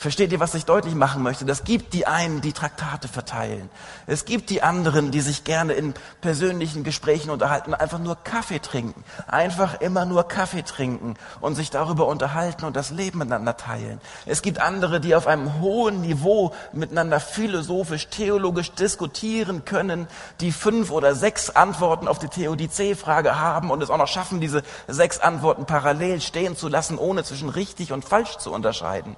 Versteht 0.00 0.30
ihr, 0.30 0.38
was 0.38 0.54
ich 0.54 0.64
deutlich 0.64 0.94
machen 0.94 1.24
möchte? 1.24 1.44
Das 1.44 1.64
gibt 1.64 1.92
die 1.92 2.06
einen, 2.06 2.40
die 2.40 2.52
Traktate 2.52 3.08
verteilen. 3.08 3.68
Es 4.06 4.24
gibt 4.24 4.48
die 4.48 4.62
anderen, 4.62 5.10
die 5.10 5.20
sich 5.20 5.42
gerne 5.42 5.72
in 5.72 5.92
persönlichen 6.20 6.84
Gesprächen 6.84 7.30
unterhalten, 7.30 7.74
einfach 7.74 7.98
nur 7.98 8.14
Kaffee 8.14 8.60
trinken. 8.60 9.02
Einfach 9.26 9.80
immer 9.80 10.04
nur 10.04 10.28
Kaffee 10.28 10.62
trinken 10.62 11.14
und 11.40 11.56
sich 11.56 11.70
darüber 11.70 12.06
unterhalten 12.06 12.64
und 12.64 12.76
das 12.76 12.90
Leben 12.90 13.18
miteinander 13.18 13.56
teilen. 13.56 14.00
Es 14.24 14.42
gibt 14.42 14.60
andere, 14.60 15.00
die 15.00 15.16
auf 15.16 15.26
einem 15.26 15.60
hohen 15.60 16.00
Niveau 16.02 16.54
miteinander 16.72 17.18
philosophisch, 17.18 18.06
theologisch 18.06 18.70
diskutieren 18.70 19.64
können, 19.64 20.06
die 20.40 20.52
fünf 20.52 20.92
oder 20.92 21.16
sechs 21.16 21.50
Antworten 21.50 22.06
auf 22.06 22.20
die 22.20 22.28
Theodizee-Frage 22.28 23.40
haben 23.40 23.72
und 23.72 23.82
es 23.82 23.90
auch 23.90 23.98
noch 23.98 24.06
schaffen, 24.06 24.40
diese 24.40 24.62
sechs 24.86 25.18
Antworten 25.18 25.66
parallel 25.66 26.20
stehen 26.20 26.56
zu 26.56 26.68
lassen, 26.68 26.98
ohne 26.98 27.24
zwischen 27.24 27.48
richtig 27.48 27.92
und 27.92 28.04
falsch 28.04 28.38
zu 28.38 28.52
unterscheiden. 28.52 29.16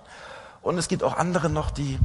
Und 0.63 0.79
es 0.79 0.89
gibt 0.89 1.03
auch 1.03 1.17
andere 1.17 1.49
noch, 1.49 1.71
die 1.71 1.99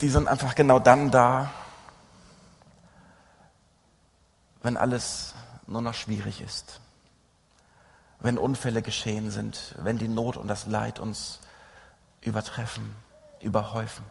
die 0.00 0.08
sind 0.08 0.28
einfach 0.28 0.54
genau 0.54 0.78
dann 0.78 1.10
da, 1.10 1.50
wenn 4.62 4.76
alles 4.76 5.34
nur 5.66 5.82
noch 5.82 5.94
schwierig 5.94 6.40
ist, 6.40 6.80
wenn 8.20 8.38
Unfälle 8.38 8.82
geschehen 8.82 9.30
sind, 9.30 9.74
wenn 9.78 9.98
die 9.98 10.08
Not 10.08 10.36
und 10.36 10.48
das 10.48 10.66
Leid 10.66 10.98
uns 10.98 11.40
übertreffen, 12.20 12.94
überhäufen. 13.40 14.04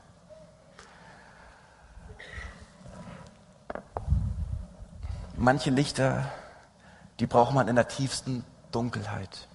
Manche 5.35 5.69
Lichter 5.69 6.31
die 7.19 7.27
braucht 7.27 7.53
man 7.53 7.67
in 7.67 7.75
der 7.75 7.87
tiefsten 7.87 8.43
Dunkelheit. 8.71 9.47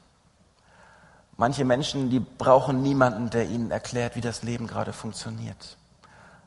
Manche 1.37 1.65
Menschen, 1.65 2.11
die 2.11 2.21
brauchen 2.21 2.83
niemanden, 2.83 3.31
der 3.31 3.47
ihnen 3.47 3.71
erklärt, 3.71 4.17
wie 4.17 4.21
das 4.21 4.43
Leben 4.43 4.67
gerade 4.67 4.93
funktioniert. 4.93 5.77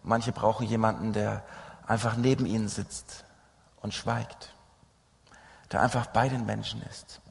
Manche 0.04 0.32
brauchen 0.32 0.68
jemanden, 0.68 1.14
der 1.14 1.44
einfach 1.88 2.16
neben 2.16 2.46
ihnen 2.46 2.68
sitzt 2.68 3.26
und 3.82 3.94
schweigt, 3.94 4.54
der 5.72 5.82
einfach 5.82 6.08
bei 6.08 6.30
den 6.30 6.46
Menschen 6.46 6.82
ist, 6.84 7.22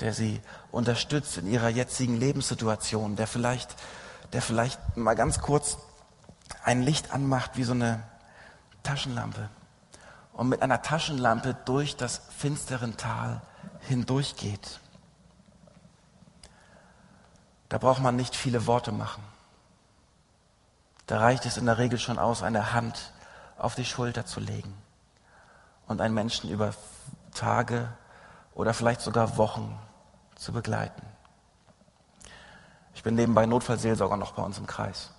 der 0.00 0.12
sie 0.12 0.40
unterstützt 0.72 1.38
in 1.38 1.46
ihrer 1.46 1.68
jetzigen 1.68 2.16
Lebenssituation, 2.16 3.16
der 3.16 3.26
vielleicht, 3.26 3.76
der 4.32 4.42
vielleicht 4.42 4.96
mal 4.96 5.14
ganz 5.14 5.40
kurz 5.40 5.78
ein 6.64 6.82
Licht 6.82 7.12
anmacht 7.12 7.56
wie 7.56 7.64
so 7.64 7.72
eine 7.72 8.02
Taschenlampe 8.82 9.48
und 10.32 10.48
mit 10.48 10.62
einer 10.62 10.82
Taschenlampe 10.82 11.54
durch 11.64 11.96
das 11.96 12.22
finstere 12.36 12.96
Tal 12.96 13.42
hindurchgeht. 13.80 14.80
Da 17.68 17.78
braucht 17.78 18.02
man 18.02 18.16
nicht 18.16 18.34
viele 18.34 18.66
Worte 18.66 18.92
machen. 18.92 19.22
Da 21.06 21.18
reicht 21.18 21.46
es 21.46 21.56
in 21.56 21.66
der 21.66 21.78
Regel 21.78 21.98
schon 21.98 22.18
aus, 22.18 22.42
eine 22.42 22.72
Hand 22.72 23.12
auf 23.58 23.74
die 23.74 23.84
Schulter 23.84 24.26
zu 24.26 24.40
legen 24.40 24.74
und 25.86 26.00
einen 26.00 26.14
Menschen 26.14 26.50
über 26.50 26.72
Tage 27.34 27.88
oder 28.54 28.74
vielleicht 28.74 29.00
sogar 29.00 29.36
Wochen 29.36 29.78
zu 30.36 30.52
begleiten. 30.52 31.02
Ich 32.94 33.02
bin 33.02 33.14
nebenbei 33.14 33.46
Notfallseelsorger 33.46 34.16
noch 34.16 34.32
bei 34.32 34.42
uns 34.42 34.58
im 34.58 34.66
Kreis. 34.66 35.10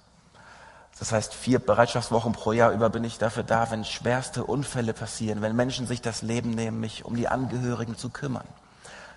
Das 1.01 1.11
heißt, 1.11 1.33
vier 1.33 1.57
Bereitschaftswochen 1.57 2.33
pro 2.33 2.51
Jahr 2.51 2.73
über 2.73 2.91
bin 2.91 3.03
ich 3.03 3.17
dafür 3.17 3.41
da, 3.41 3.71
wenn 3.71 3.83
schwerste 3.83 4.43
Unfälle 4.43 4.93
passieren, 4.93 5.41
wenn 5.41 5.55
Menschen 5.55 5.87
sich 5.87 5.99
das 5.99 6.21
Leben 6.21 6.51
nehmen, 6.51 6.79
mich 6.79 7.05
um 7.05 7.15
die 7.15 7.27
Angehörigen 7.27 7.97
zu 7.97 8.11
kümmern. 8.11 8.45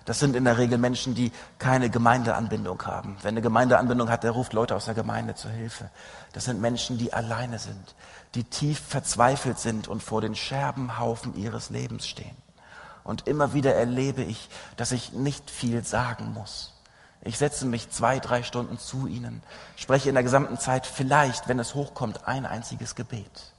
Das 0.03 0.17
sind 0.17 0.35
in 0.35 0.45
der 0.45 0.57
Regel 0.57 0.79
Menschen, 0.79 1.13
die 1.13 1.31
keine 1.59 1.91
Gemeindeanbindung 1.91 2.81
haben. 2.87 3.17
Wenn 3.21 3.35
eine 3.35 3.43
Gemeindeanbindung 3.43 4.09
hat, 4.09 4.23
der 4.23 4.31
ruft 4.31 4.53
Leute 4.53 4.75
aus 4.75 4.85
der 4.85 4.95
Gemeinde 4.95 5.35
zur 5.35 5.51
Hilfe. 5.51 5.91
Das 6.33 6.45
sind 6.45 6.59
Menschen, 6.59 6.97
die 6.97 7.13
alleine 7.13 7.59
sind, 7.59 7.93
die 8.33 8.45
tief 8.45 8.79
verzweifelt 8.79 9.59
sind 9.59 9.87
und 9.87 10.01
vor 10.01 10.21
den 10.21 10.33
Scherbenhaufen 10.33 11.35
ihres 11.35 11.69
Lebens 11.69 12.07
stehen. 12.07 12.35
Und 13.03 13.27
immer 13.27 13.53
wieder 13.53 13.75
erlebe 13.75 14.23
ich, 14.23 14.49
dass 14.75 14.91
ich 14.91 15.13
nicht 15.13 15.51
viel 15.51 15.83
sagen 15.83 16.33
muss. 16.33 16.74
Ich 17.25 17.39
setze 17.39 17.65
mich 17.65 17.89
zwei, 17.89 18.19
drei 18.19 18.43
Stunden 18.43 18.77
zu 18.77 19.07
ihnen, 19.07 19.41
spreche 19.77 20.09
in 20.09 20.15
der 20.15 20.23
gesamten 20.23 20.59
Zeit 20.59 20.85
vielleicht, 20.85 21.47
wenn 21.47 21.57
es 21.57 21.73
hochkommt, 21.73 22.27
ein 22.27 22.45
einziges 22.45 22.93
Gebet. 22.93 23.51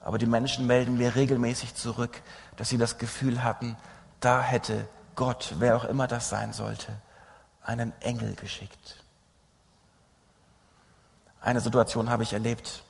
Aber 0.00 0.16
die 0.16 0.24
Menschen 0.24 0.66
melden 0.66 0.96
mir 0.96 1.14
regelmäßig 1.14 1.74
zurück, 1.74 2.22
dass 2.56 2.70
sie 2.70 2.78
das 2.78 2.96
Gefühl 2.96 3.44
hatten, 3.44 3.76
da 4.20 4.40
hätte 4.40 4.88
Gott, 5.16 5.56
wer 5.58 5.76
auch 5.76 5.84
immer 5.84 6.06
das 6.06 6.30
sein 6.30 6.54
sollte, 6.54 6.96
einen 7.62 7.92
Engel 8.00 8.34
geschickt. 8.36 9.04
Eine 11.42 11.60
Situation 11.60 12.08
habe 12.08 12.22
ich 12.22 12.32
erlebt. 12.32 12.84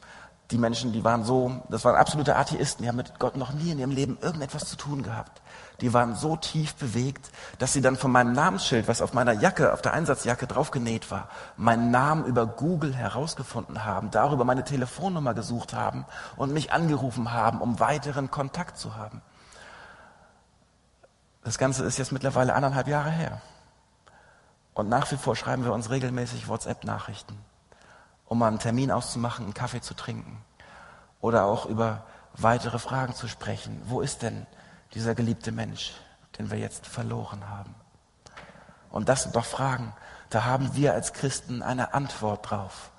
Die 0.50 0.58
Menschen, 0.58 0.92
die 0.92 1.04
waren 1.04 1.24
so, 1.24 1.62
das 1.68 1.84
waren 1.84 1.96
absolute 1.96 2.36
Atheisten, 2.36 2.82
die 2.82 2.88
haben 2.88 2.96
mit 2.96 3.18
Gott 3.18 3.36
noch 3.36 3.52
nie 3.52 3.70
in 3.70 3.78
ihrem 3.78 3.90
Leben 3.90 4.18
irgendetwas 4.20 4.64
zu 4.64 4.76
tun 4.76 5.02
gehabt 5.02 5.42
die 5.80 5.94
waren 5.94 6.16
so 6.16 6.36
tief 6.36 6.74
bewegt, 6.74 7.30
dass 7.58 7.72
sie 7.72 7.80
dann 7.80 7.96
von 7.96 8.10
meinem 8.10 8.32
Namensschild, 8.32 8.88
was 8.88 9.00
auf 9.00 9.12
meiner 9.12 9.32
Jacke, 9.32 9.72
auf 9.72 9.80
der 9.80 9.92
Einsatzjacke 9.92 10.46
draufgenäht 10.46 11.10
war, 11.10 11.28
meinen 11.56 11.90
Namen 11.90 12.24
über 12.24 12.46
Google 12.46 12.94
herausgefunden 12.94 13.84
haben, 13.84 14.10
darüber 14.10 14.44
meine 14.44 14.64
Telefonnummer 14.64 15.34
gesucht 15.34 15.74
haben 15.74 16.04
und 16.36 16.52
mich 16.52 16.72
angerufen 16.72 17.32
haben, 17.32 17.60
um 17.60 17.78
weiteren 17.78 18.30
Kontakt 18.30 18.76
zu 18.76 18.96
haben. 18.96 19.22
Das 21.44 21.58
Ganze 21.58 21.84
ist 21.84 21.98
jetzt 21.98 22.12
mittlerweile 22.12 22.54
anderthalb 22.54 22.88
Jahre 22.88 23.10
her. 23.10 23.40
Und 24.74 24.88
nach 24.88 25.10
wie 25.12 25.16
vor 25.16 25.36
schreiben 25.36 25.64
wir 25.64 25.72
uns 25.72 25.90
regelmäßig 25.90 26.48
WhatsApp-Nachrichten, 26.48 27.38
um 28.28 28.38
mal 28.38 28.48
einen 28.48 28.58
Termin 28.58 28.90
auszumachen, 28.90 29.46
einen 29.46 29.54
Kaffee 29.54 29.80
zu 29.80 29.94
trinken 29.94 30.38
oder 31.20 31.44
auch 31.44 31.66
über 31.66 32.04
weitere 32.34 32.78
Fragen 32.78 33.14
zu 33.14 33.28
sprechen. 33.28 33.80
Wo 33.86 34.00
ist 34.00 34.22
denn 34.22 34.46
dieser 34.94 35.14
geliebte 35.14 35.52
Mensch, 35.52 35.94
den 36.38 36.50
wir 36.50 36.58
jetzt 36.58 36.86
verloren 36.86 37.48
haben? 37.48 37.74
Und 38.90 39.08
das 39.08 39.24
sind 39.24 39.36
doch 39.36 39.44
Fragen, 39.44 39.92
da 40.30 40.44
haben 40.44 40.74
wir 40.74 40.94
als 40.94 41.12
Christen 41.12 41.62
eine 41.62 41.94
Antwort 41.94 42.50
drauf. 42.50 42.90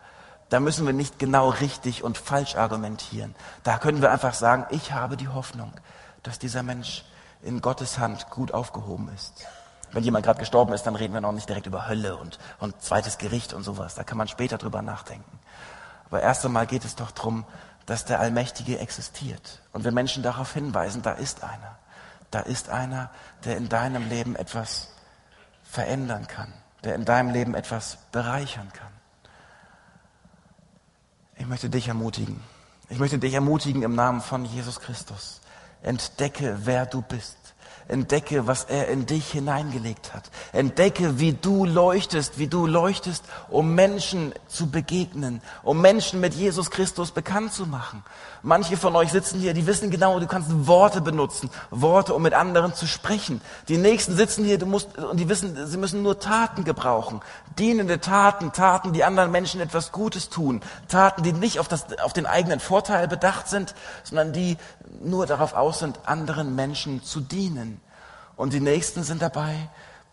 Da 0.50 0.59
müssen 0.59 0.86
wir 0.86 0.93
nicht 0.93 1.19
genau 1.19 1.50
richtig 1.50 2.03
und 2.03 2.17
falsch 2.17 2.55
argumentieren. 2.55 3.36
Da 3.63 3.77
können 3.77 4.01
wir 4.01 4.12
einfach 4.12 4.33
sagen, 4.33 4.65
ich 4.71 4.93
habe 4.93 5.15
die 5.15 5.27
Hoffnung, 5.27 5.71
dass 6.24 6.39
dieser 6.39 6.63
Mensch 6.63 7.05
in 7.41 7.62
Gottes 7.62 8.00
Hand 8.00 8.29
gut 8.31 8.51
aufgehoben 8.51 9.09
ist. 9.13 9.45
Wenn 9.91 10.03
jemand 10.03 10.25
gerade 10.25 10.39
gestorben 10.39 10.74
ist, 10.74 10.84
dann 10.84 10.96
reden 10.96 11.13
wir 11.13 11.22
noch 11.22 11.31
nicht 11.31 11.50
direkt 11.50 11.65
über 11.65 11.88
Hölle 11.88 12.15
und, 12.15 12.38
und 12.60 12.79
zweites 12.81 13.17
Gericht 13.17 13.53
und 13.53 13.63
sowas. 13.63 13.96
Da 13.96 14.03
kann 14.03 14.17
man 14.17 14.27
später 14.27 14.58
drüber 14.58 14.81
nachdenken. 14.81 15.39
Aber 16.05 16.22
erst 16.22 16.46
einmal 16.46 16.67
geht 16.67 16.86
es 16.86 16.96
doch 16.96 17.12
darum, 17.12 17.46
dass 17.86 18.05
der 18.05 18.19
Allmächtige 18.19 18.79
existiert. 18.79 19.62
Und 19.74 19.84
wir 19.84 19.91
Menschen 19.91 20.22
darauf 20.22 20.53
hinweisen, 20.53 21.01
da 21.01 21.13
ist 21.13 21.43
einer 21.43 21.79
da 22.31 22.39
ist 22.41 22.69
einer, 22.69 23.10
der 23.46 23.58
in 23.58 23.69
deinem 23.69 24.08
Leben 24.08 24.36
etwas 24.36 24.89
verändern 25.63 26.27
kann, 26.27 26.53
der 26.84 26.96
in 26.96 27.05
deinem 27.05 27.31
Leben 27.31 27.55
etwas 27.55 27.98
bereichern 28.12 28.72
kann. 28.74 28.91
Ich 31.36 31.48
möchte 31.48 31.69
dich 31.69 31.88
ermutigen. 31.88 32.41
Ich 32.89 33.00
möchte 33.00 33.17
dich 33.17 33.34
ermutigen 33.34 33.84
im 33.84 33.96
Namen 33.96 34.22
von 34.22 34.46
Jesus 34.46 34.79
Christus. 34.79 35.41
Entdecke, 35.81 36.60
wer 36.63 36.86
du 36.86 37.01
bist. 37.01 37.38
Entdecke, 37.89 38.46
was 38.46 38.65
er 38.65 38.88
in 38.88 39.05
dich 39.08 39.31
hineingelegt 39.31 40.13
hat. 40.13 40.29
Entdecke, 40.53 41.19
wie 41.19 41.34
du 41.34 41.65
leuchtest, 41.65 42.38
wie 42.38 42.48
du 42.48 42.67
leuchtest, 42.67 43.24
um 43.50 43.74
Menschen 43.74 44.34
zu 44.48 44.69
begegnen, 44.69 45.41
um 45.63 45.81
Menschen 45.81 46.19
mit 46.19 46.36
Jesus 46.36 46.69
Christus 46.69 47.12
bekannt 47.12 47.51
zu 47.51 47.65
machen. 47.65 48.03
Manche 48.43 48.77
von 48.77 48.96
euch 48.96 49.12
sitzen 49.12 49.39
hier, 49.39 49.53
die 49.53 49.65
wissen 49.65 49.89
genau, 49.89 50.19
du 50.19 50.27
kannst 50.27 50.67
Worte 50.67 51.01
benutzen, 51.01 51.50
Worte, 51.72 52.13
um 52.13 52.22
mit 52.22 52.34
anderen 52.34 52.74
zu 52.74 52.88
sprechen. 52.88 53.41
Die 53.67 53.77
nächsten 53.77 54.15
sitzen 54.15 54.46
hier, 54.46 54.60
du 54.60 54.67
musst, 54.67 54.96
und 54.98 55.19
die 55.19 55.27
wissen, 55.27 55.67
sie 55.67 55.77
müssen 55.77 56.03
nur 56.03 56.19
Taten 56.19 56.63
gebrauchen. 56.63 57.22
Dienende 57.58 58.00
Taten, 58.00 58.53
Taten, 58.53 58.93
die 58.93 59.03
anderen 59.03 59.31
Menschen 59.31 59.62
etwas 59.62 59.91
Gutes 59.91 60.29
tun. 60.29 60.62
Taten, 60.88 61.24
die 61.24 61.34
nicht 61.34 61.60
auf, 61.60 61.67
das, 61.67 62.00
auf 62.00 62.13
den 62.13 62.27
eigenen 62.27 62.60
Vorteil 62.60 63.08
bedacht 63.08 63.50
sind, 63.50 63.74
sondern 64.03 64.31
die 64.31 64.58
nur 65.01 65.25
darauf 65.25 65.53
aus 65.53 65.79
sind, 65.79 66.00
anderen 66.05 66.55
Menschen 66.55 67.03
zu 67.03 67.19
dienen. 67.19 67.78
Und 68.39 68.53
die 68.53 68.62
Nächsten 68.62 69.03
sind 69.03 69.22
dabei, 69.22 69.53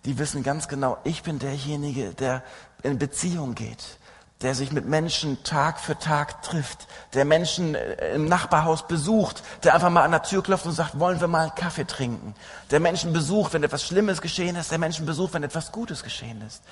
die 0.04 0.18
wissen 0.18 0.42
ganz 0.42 0.66
genau, 0.66 0.98
ich 1.04 1.22
bin 1.22 1.38
derjenige, 1.38 2.12
der 2.12 2.42
in 2.82 2.98
Beziehung 2.98 3.54
geht, 3.54 3.98
der 4.42 4.56
sich 4.56 4.72
mit 4.72 4.84
Menschen 4.84 5.44
Tag 5.44 5.78
für 5.78 5.96
Tag 5.96 6.42
trifft, 6.42 6.88
der 7.14 7.24
Menschen 7.24 7.76
äh, 7.76 8.16
im 8.16 8.24
Nachbarhaus 8.24 8.88
besucht, 8.88 9.44
der 9.62 9.74
einfach 9.74 9.90
mal 9.90 10.02
an 10.02 10.10
der 10.10 10.24
Tür 10.24 10.42
klopft 10.42 10.66
und 10.66 10.72
sagt, 10.72 10.98
wollen 10.98 11.20
wir 11.20 11.28
mal 11.28 11.42
einen 11.42 11.54
Kaffee 11.54 11.86
trinken, 11.86 12.34
der 12.72 12.80
Menschen 12.80 13.12
besucht, 13.12 13.52
wenn 13.52 13.62
etwas 13.62 13.84
Schlimmes 13.84 14.20
geschehen 14.20 14.56
ist, 14.56 14.72
der 14.72 14.78
Menschen 14.78 15.06
besucht, 15.06 15.34
wenn 15.34 15.44
etwas 15.44 15.70
Gutes 15.70 16.02
geschehen 16.02 16.42
ist 16.44 16.64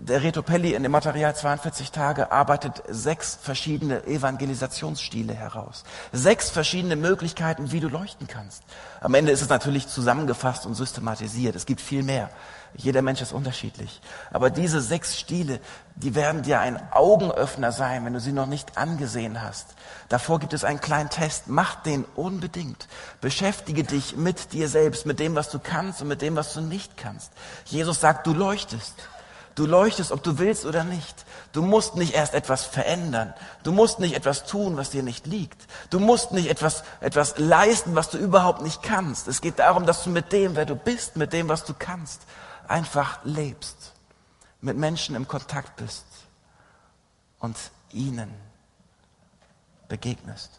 der 0.00 0.22
Reto 0.22 0.42
Pelli 0.42 0.74
in 0.74 0.82
dem 0.82 0.92
Material 0.92 1.34
42 1.34 1.90
Tage 1.90 2.32
arbeitet 2.32 2.82
sechs 2.88 3.38
verschiedene 3.40 4.04
Evangelisationsstile 4.06 5.34
heraus. 5.34 5.84
Sechs 6.12 6.50
verschiedene 6.50 6.96
Möglichkeiten, 6.96 7.72
wie 7.72 7.80
du 7.80 7.88
leuchten 7.88 8.26
kannst. 8.26 8.62
Am 9.00 9.14
Ende 9.14 9.32
ist 9.32 9.42
es 9.42 9.48
natürlich 9.48 9.88
zusammengefasst 9.88 10.66
und 10.66 10.74
systematisiert. 10.74 11.54
Es 11.54 11.66
gibt 11.66 11.80
viel 11.80 12.02
mehr. 12.02 12.30
Jeder 12.76 13.02
Mensch 13.02 13.20
ist 13.20 13.32
unterschiedlich. 13.32 14.00
Aber 14.30 14.48
diese 14.48 14.80
sechs 14.80 15.18
Stile, 15.18 15.60
die 15.96 16.14
werden 16.14 16.42
dir 16.42 16.60
ein 16.60 16.80
Augenöffner 16.92 17.72
sein, 17.72 18.04
wenn 18.04 18.12
du 18.12 18.20
sie 18.20 18.32
noch 18.32 18.46
nicht 18.46 18.78
angesehen 18.78 19.42
hast. 19.42 19.74
Davor 20.08 20.38
gibt 20.38 20.54
es 20.54 20.64
einen 20.64 20.80
kleinen 20.80 21.10
Test. 21.10 21.48
Mach 21.48 21.74
den 21.82 22.04
unbedingt. 22.14 22.88
Beschäftige 23.20 23.84
dich 23.84 24.16
mit 24.16 24.52
dir 24.52 24.68
selbst, 24.68 25.04
mit 25.04 25.18
dem, 25.18 25.34
was 25.34 25.50
du 25.50 25.58
kannst 25.58 26.00
und 26.00 26.08
mit 26.08 26.22
dem, 26.22 26.36
was 26.36 26.54
du 26.54 26.60
nicht 26.60 26.96
kannst. 26.96 27.32
Jesus 27.66 28.00
sagt, 28.00 28.26
du 28.26 28.32
leuchtest. 28.32 28.94
Du 29.60 29.66
leuchtest, 29.66 30.10
ob 30.10 30.22
du 30.22 30.38
willst 30.38 30.64
oder 30.64 30.84
nicht. 30.84 31.26
Du 31.52 31.60
musst 31.60 31.94
nicht 31.94 32.14
erst 32.14 32.32
etwas 32.32 32.64
verändern. 32.64 33.34
Du 33.62 33.72
musst 33.72 33.98
nicht 33.98 34.14
etwas 34.14 34.46
tun, 34.46 34.78
was 34.78 34.88
dir 34.88 35.02
nicht 35.02 35.26
liegt. 35.26 35.66
Du 35.90 36.00
musst 36.00 36.32
nicht 36.32 36.48
etwas, 36.48 36.82
etwas 37.00 37.36
leisten, 37.36 37.94
was 37.94 38.08
du 38.08 38.16
überhaupt 38.16 38.62
nicht 38.62 38.82
kannst. 38.82 39.28
Es 39.28 39.42
geht 39.42 39.58
darum, 39.58 39.84
dass 39.84 40.02
du 40.02 40.08
mit 40.08 40.32
dem, 40.32 40.56
wer 40.56 40.64
du 40.64 40.76
bist, 40.76 41.16
mit 41.16 41.34
dem, 41.34 41.50
was 41.50 41.66
du 41.66 41.74
kannst, 41.78 42.22
einfach 42.68 43.22
lebst. 43.24 43.92
Mit 44.62 44.78
Menschen 44.78 45.14
im 45.14 45.28
Kontakt 45.28 45.76
bist 45.76 46.06
und 47.38 47.58
ihnen 47.92 48.34
begegnest. 49.88 50.52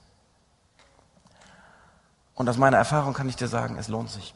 Und 2.36 2.48
aus 2.48 2.58
meiner 2.58 2.78
Erfahrung 2.78 3.16
kann 3.16 3.28
ich 3.28 3.36
dir 3.36 3.48
sagen, 3.48 3.80
es 3.80 3.88
lohnt 3.88 4.12
sich. 4.12 4.36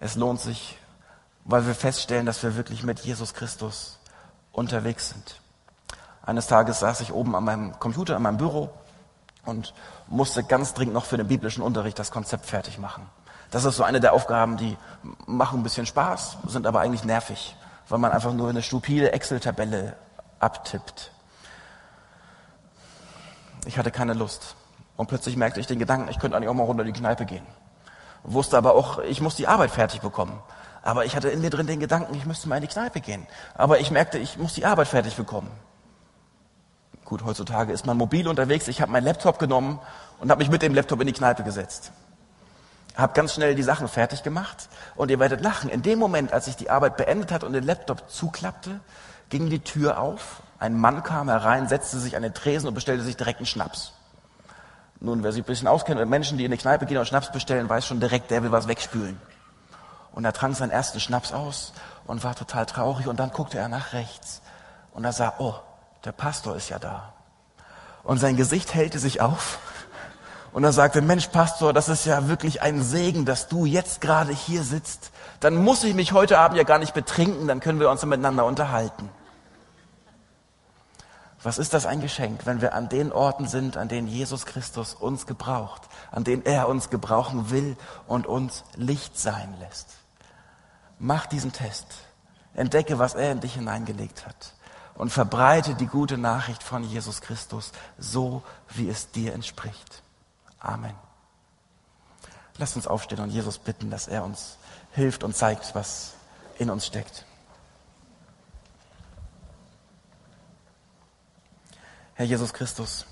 Es 0.00 0.16
lohnt 0.16 0.40
sich, 0.40 0.76
weil 1.44 1.66
wir 1.66 1.74
feststellen, 1.74 2.26
dass 2.26 2.42
wir 2.42 2.56
wirklich 2.56 2.82
mit 2.82 3.00
Jesus 3.00 3.34
Christus 3.34 3.98
unterwegs 4.52 5.10
sind. 5.10 5.40
Eines 6.24 6.46
Tages 6.46 6.80
saß 6.80 7.00
ich 7.00 7.12
oben 7.12 7.36
an 7.36 7.44
meinem 7.44 7.78
Computer 7.78 8.16
in 8.16 8.22
meinem 8.22 8.38
Büro 8.38 8.70
und 9.44 9.74
musste 10.08 10.42
ganz 10.42 10.72
dringend 10.72 10.94
noch 10.94 11.04
für 11.04 11.18
den 11.18 11.28
biblischen 11.28 11.62
Unterricht 11.62 11.98
das 11.98 12.10
Konzept 12.10 12.46
fertig 12.46 12.78
machen. 12.78 13.06
Das 13.50 13.64
ist 13.64 13.76
so 13.76 13.84
eine 13.84 14.00
der 14.00 14.14
Aufgaben, 14.14 14.56
die 14.56 14.76
machen 15.26 15.60
ein 15.60 15.62
bisschen 15.62 15.86
Spaß, 15.86 16.38
sind 16.46 16.66
aber 16.66 16.80
eigentlich 16.80 17.04
nervig, 17.04 17.56
weil 17.88 17.98
man 17.98 18.10
einfach 18.10 18.32
nur 18.32 18.48
eine 18.48 18.62
stupide 18.62 19.12
Excel-Tabelle 19.12 19.96
abtippt. 20.40 21.12
Ich 23.66 23.78
hatte 23.78 23.90
keine 23.90 24.14
Lust. 24.14 24.56
Und 24.96 25.08
plötzlich 25.08 25.36
merkte 25.36 25.60
ich 25.60 25.66
den 25.66 25.78
Gedanken, 25.78 26.08
ich 26.08 26.18
könnte 26.18 26.36
eigentlich 26.36 26.48
auch 26.48 26.54
mal 26.54 26.64
runter 26.64 26.84
in 26.84 26.92
die 26.92 26.98
Kneipe 26.98 27.26
gehen. 27.26 27.46
Wusste 28.22 28.56
aber 28.56 28.74
auch, 28.74 28.98
ich 29.00 29.20
muss 29.20 29.36
die 29.36 29.46
Arbeit 29.46 29.70
fertig 29.70 30.00
bekommen. 30.00 30.40
Aber 30.84 31.06
ich 31.06 31.16
hatte 31.16 31.30
in 31.30 31.40
mir 31.40 31.48
drin 31.48 31.66
den 31.66 31.80
Gedanken, 31.80 32.14
ich 32.14 32.26
müsste 32.26 32.46
mal 32.46 32.56
in 32.56 32.60
die 32.60 32.68
Kneipe 32.68 33.00
gehen. 33.00 33.26
Aber 33.54 33.80
ich 33.80 33.90
merkte, 33.90 34.18
ich 34.18 34.36
muss 34.36 34.52
die 34.52 34.66
Arbeit 34.66 34.86
fertig 34.86 35.16
bekommen. 35.16 35.50
Gut, 37.06 37.24
heutzutage 37.24 37.72
ist 37.72 37.86
man 37.86 37.96
mobil 37.96 38.28
unterwegs. 38.28 38.68
Ich 38.68 38.82
habe 38.82 38.92
meinen 38.92 39.04
Laptop 39.04 39.38
genommen 39.38 39.80
und 40.20 40.30
habe 40.30 40.40
mich 40.40 40.50
mit 40.50 40.60
dem 40.60 40.74
Laptop 40.74 41.00
in 41.00 41.06
die 41.06 41.14
Kneipe 41.14 41.42
gesetzt. 41.42 41.90
Habe 42.96 43.14
ganz 43.14 43.32
schnell 43.32 43.54
die 43.54 43.62
Sachen 43.62 43.88
fertig 43.88 44.22
gemacht 44.22 44.68
und 44.94 45.10
ihr 45.10 45.18
werdet 45.18 45.40
lachen. 45.40 45.70
In 45.70 45.80
dem 45.80 45.98
Moment, 45.98 46.34
als 46.34 46.48
ich 46.48 46.56
die 46.56 46.68
Arbeit 46.68 46.98
beendet 46.98 47.32
hat 47.32 47.44
und 47.44 47.54
den 47.54 47.64
Laptop 47.64 48.10
zuklappte, 48.10 48.80
ging 49.30 49.48
die 49.48 49.60
Tür 49.60 49.98
auf. 49.98 50.42
Ein 50.58 50.78
Mann 50.78 51.02
kam 51.02 51.30
herein, 51.30 51.66
setzte 51.66 51.98
sich 51.98 52.14
an 52.14 52.22
den 52.22 52.34
Tresen 52.34 52.68
und 52.68 52.74
bestellte 52.74 53.04
sich 53.04 53.16
direkt 53.16 53.38
einen 53.38 53.46
Schnaps. 53.46 53.94
Nun, 55.00 55.22
wer 55.22 55.32
sich 55.32 55.42
ein 55.42 55.46
bisschen 55.46 55.66
auskennt 55.66 55.98
mit 55.98 56.10
Menschen, 56.10 56.36
die 56.36 56.44
in 56.44 56.50
die 56.50 56.58
Kneipe 56.58 56.84
gehen 56.84 56.98
und 56.98 57.06
Schnaps 57.06 57.32
bestellen, 57.32 57.70
weiß 57.70 57.86
schon 57.86 58.00
direkt, 58.00 58.30
der 58.30 58.42
will 58.42 58.52
was 58.52 58.68
wegspülen. 58.68 59.18
Und 60.14 60.24
er 60.24 60.32
trank 60.32 60.56
seinen 60.56 60.70
ersten 60.70 61.00
Schnaps 61.00 61.32
aus 61.32 61.72
und 62.06 62.22
war 62.22 62.36
total 62.36 62.66
traurig. 62.66 63.08
Und 63.08 63.18
dann 63.18 63.30
guckte 63.30 63.58
er 63.58 63.68
nach 63.68 63.92
rechts 63.92 64.40
und 64.92 65.04
er 65.04 65.12
sah, 65.12 65.34
oh, 65.38 65.54
der 66.04 66.12
Pastor 66.12 66.54
ist 66.54 66.68
ja 66.68 66.78
da. 66.78 67.12
Und 68.04 68.18
sein 68.18 68.36
Gesicht 68.36 68.74
hellte 68.74 68.98
sich 68.98 69.20
auf. 69.20 69.58
Und 70.52 70.62
er 70.62 70.72
sagte, 70.72 71.02
Mensch, 71.02 71.26
Pastor, 71.28 71.72
das 71.72 71.88
ist 71.88 72.06
ja 72.06 72.28
wirklich 72.28 72.62
ein 72.62 72.80
Segen, 72.80 73.24
dass 73.24 73.48
du 73.48 73.64
jetzt 73.64 74.00
gerade 74.00 74.32
hier 74.32 74.62
sitzt. 74.62 75.10
Dann 75.40 75.56
muss 75.56 75.82
ich 75.82 75.94
mich 75.94 76.12
heute 76.12 76.38
Abend 76.38 76.56
ja 76.56 76.62
gar 76.62 76.78
nicht 76.78 76.94
betrinken, 76.94 77.48
dann 77.48 77.58
können 77.58 77.80
wir 77.80 77.90
uns 77.90 78.04
miteinander 78.04 78.44
unterhalten. 78.44 79.10
Was 81.42 81.58
ist 81.58 81.74
das 81.74 81.86
ein 81.86 82.00
Geschenk, 82.00 82.46
wenn 82.46 82.60
wir 82.60 82.72
an 82.72 82.88
den 82.88 83.12
Orten 83.12 83.48
sind, 83.48 83.76
an 83.76 83.88
denen 83.88 84.06
Jesus 84.06 84.46
Christus 84.46 84.94
uns 84.94 85.26
gebraucht, 85.26 85.82
an 86.12 86.22
denen 86.22 86.46
er 86.46 86.68
uns 86.68 86.88
gebrauchen 86.88 87.50
will 87.50 87.76
und 88.06 88.28
uns 88.28 88.62
Licht 88.76 89.18
sein 89.18 89.54
lässt? 89.58 90.03
Mach 90.98 91.26
diesen 91.26 91.52
Test. 91.52 91.86
Entdecke, 92.54 92.98
was 92.98 93.14
er 93.14 93.32
in 93.32 93.40
dich 93.40 93.54
hineingelegt 93.54 94.26
hat 94.26 94.54
und 94.94 95.10
verbreite 95.10 95.74
die 95.74 95.86
gute 95.86 96.16
Nachricht 96.16 96.62
von 96.62 96.84
Jesus 96.84 97.20
Christus 97.20 97.72
so, 97.98 98.42
wie 98.70 98.88
es 98.88 99.10
dir 99.10 99.34
entspricht. 99.34 100.02
Amen. 100.60 100.94
Lass 102.58 102.76
uns 102.76 102.86
aufstehen 102.86 103.20
und 103.20 103.30
Jesus 103.30 103.58
bitten, 103.58 103.90
dass 103.90 104.06
er 104.06 104.24
uns 104.24 104.56
hilft 104.92 105.24
und 105.24 105.36
zeigt, 105.36 105.74
was 105.74 106.14
in 106.58 106.70
uns 106.70 106.86
steckt. 106.86 107.24
Herr 112.14 112.26
Jesus 112.26 112.52
Christus, 112.52 113.06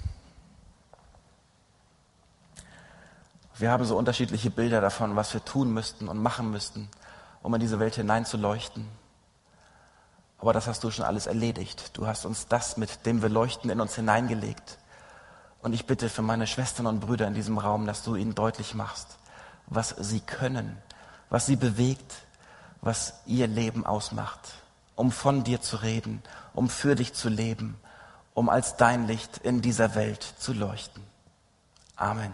wir 3.59 3.73
haben 3.73 3.85
so 3.85 3.97
unterschiedliche 3.97 4.51
Bilder 4.51 4.81
davon, 4.81 5.17
was 5.17 5.35
wir 5.35 5.45
tun 5.45 5.75
müssten 5.75 6.09
und 6.09 6.23
machen 6.23 6.53
müssten, 6.53 6.89
um 7.43 7.55
in 7.55 7.61
diese 7.61 7.79
Welt 7.79 7.95
hineinzuleuchten. 7.95 8.87
Aber 10.39 10.53
das 10.53 10.67
hast 10.67 10.83
du 10.85 10.91
schon 10.91 11.05
alles 11.05 11.27
erledigt. 11.27 11.97
Du 11.97 12.07
hast 12.07 12.25
uns 12.25 12.49
das, 12.49 12.77
mit 12.77 13.07
dem 13.07 13.23
wir 13.23 13.29
leuchten, 13.29 13.71
in 13.71 13.81
uns 13.81 13.95
hineingelegt. 13.95 14.79
Und 15.63 15.73
ich 15.73 15.87
bitte 15.87 16.09
für 16.09 16.23
meine 16.23 16.47
Schwestern 16.47 16.87
und 16.87 17.01
Brüder 17.01 17.29
in 17.29 17.35
diesem 17.35 17.59
Raum, 17.59 17.87
dass 17.87 18.03
du 18.03 18.17
ihnen 18.17 18.35
deutlich 18.35 18.75
machst, 18.75 19.19
was 19.67 19.95
sie 19.99 20.21
können, 20.21 20.77
was 21.31 21.47
sie 21.47 21.57
bewegt, 21.57 22.13
was 22.81 23.15
ihr 23.27 23.47
Leben 23.47 23.87
ausmacht, 23.87 24.55
um 24.97 25.13
von 25.13 25.45
dir 25.45 25.61
zu 25.61 25.77
reden, 25.77 26.23
um 26.55 26.69
für 26.69 26.97
dich 26.97 27.15
zu 27.15 27.29
leben 27.29 27.79
um 28.35 28.49
als 28.49 28.77
dein 28.77 29.07
Licht 29.07 29.39
in 29.39 29.61
dieser 29.61 29.95
Welt 29.95 30.23
zu 30.39 30.53
leuchten. 30.53 31.03
Amen. 31.97 32.33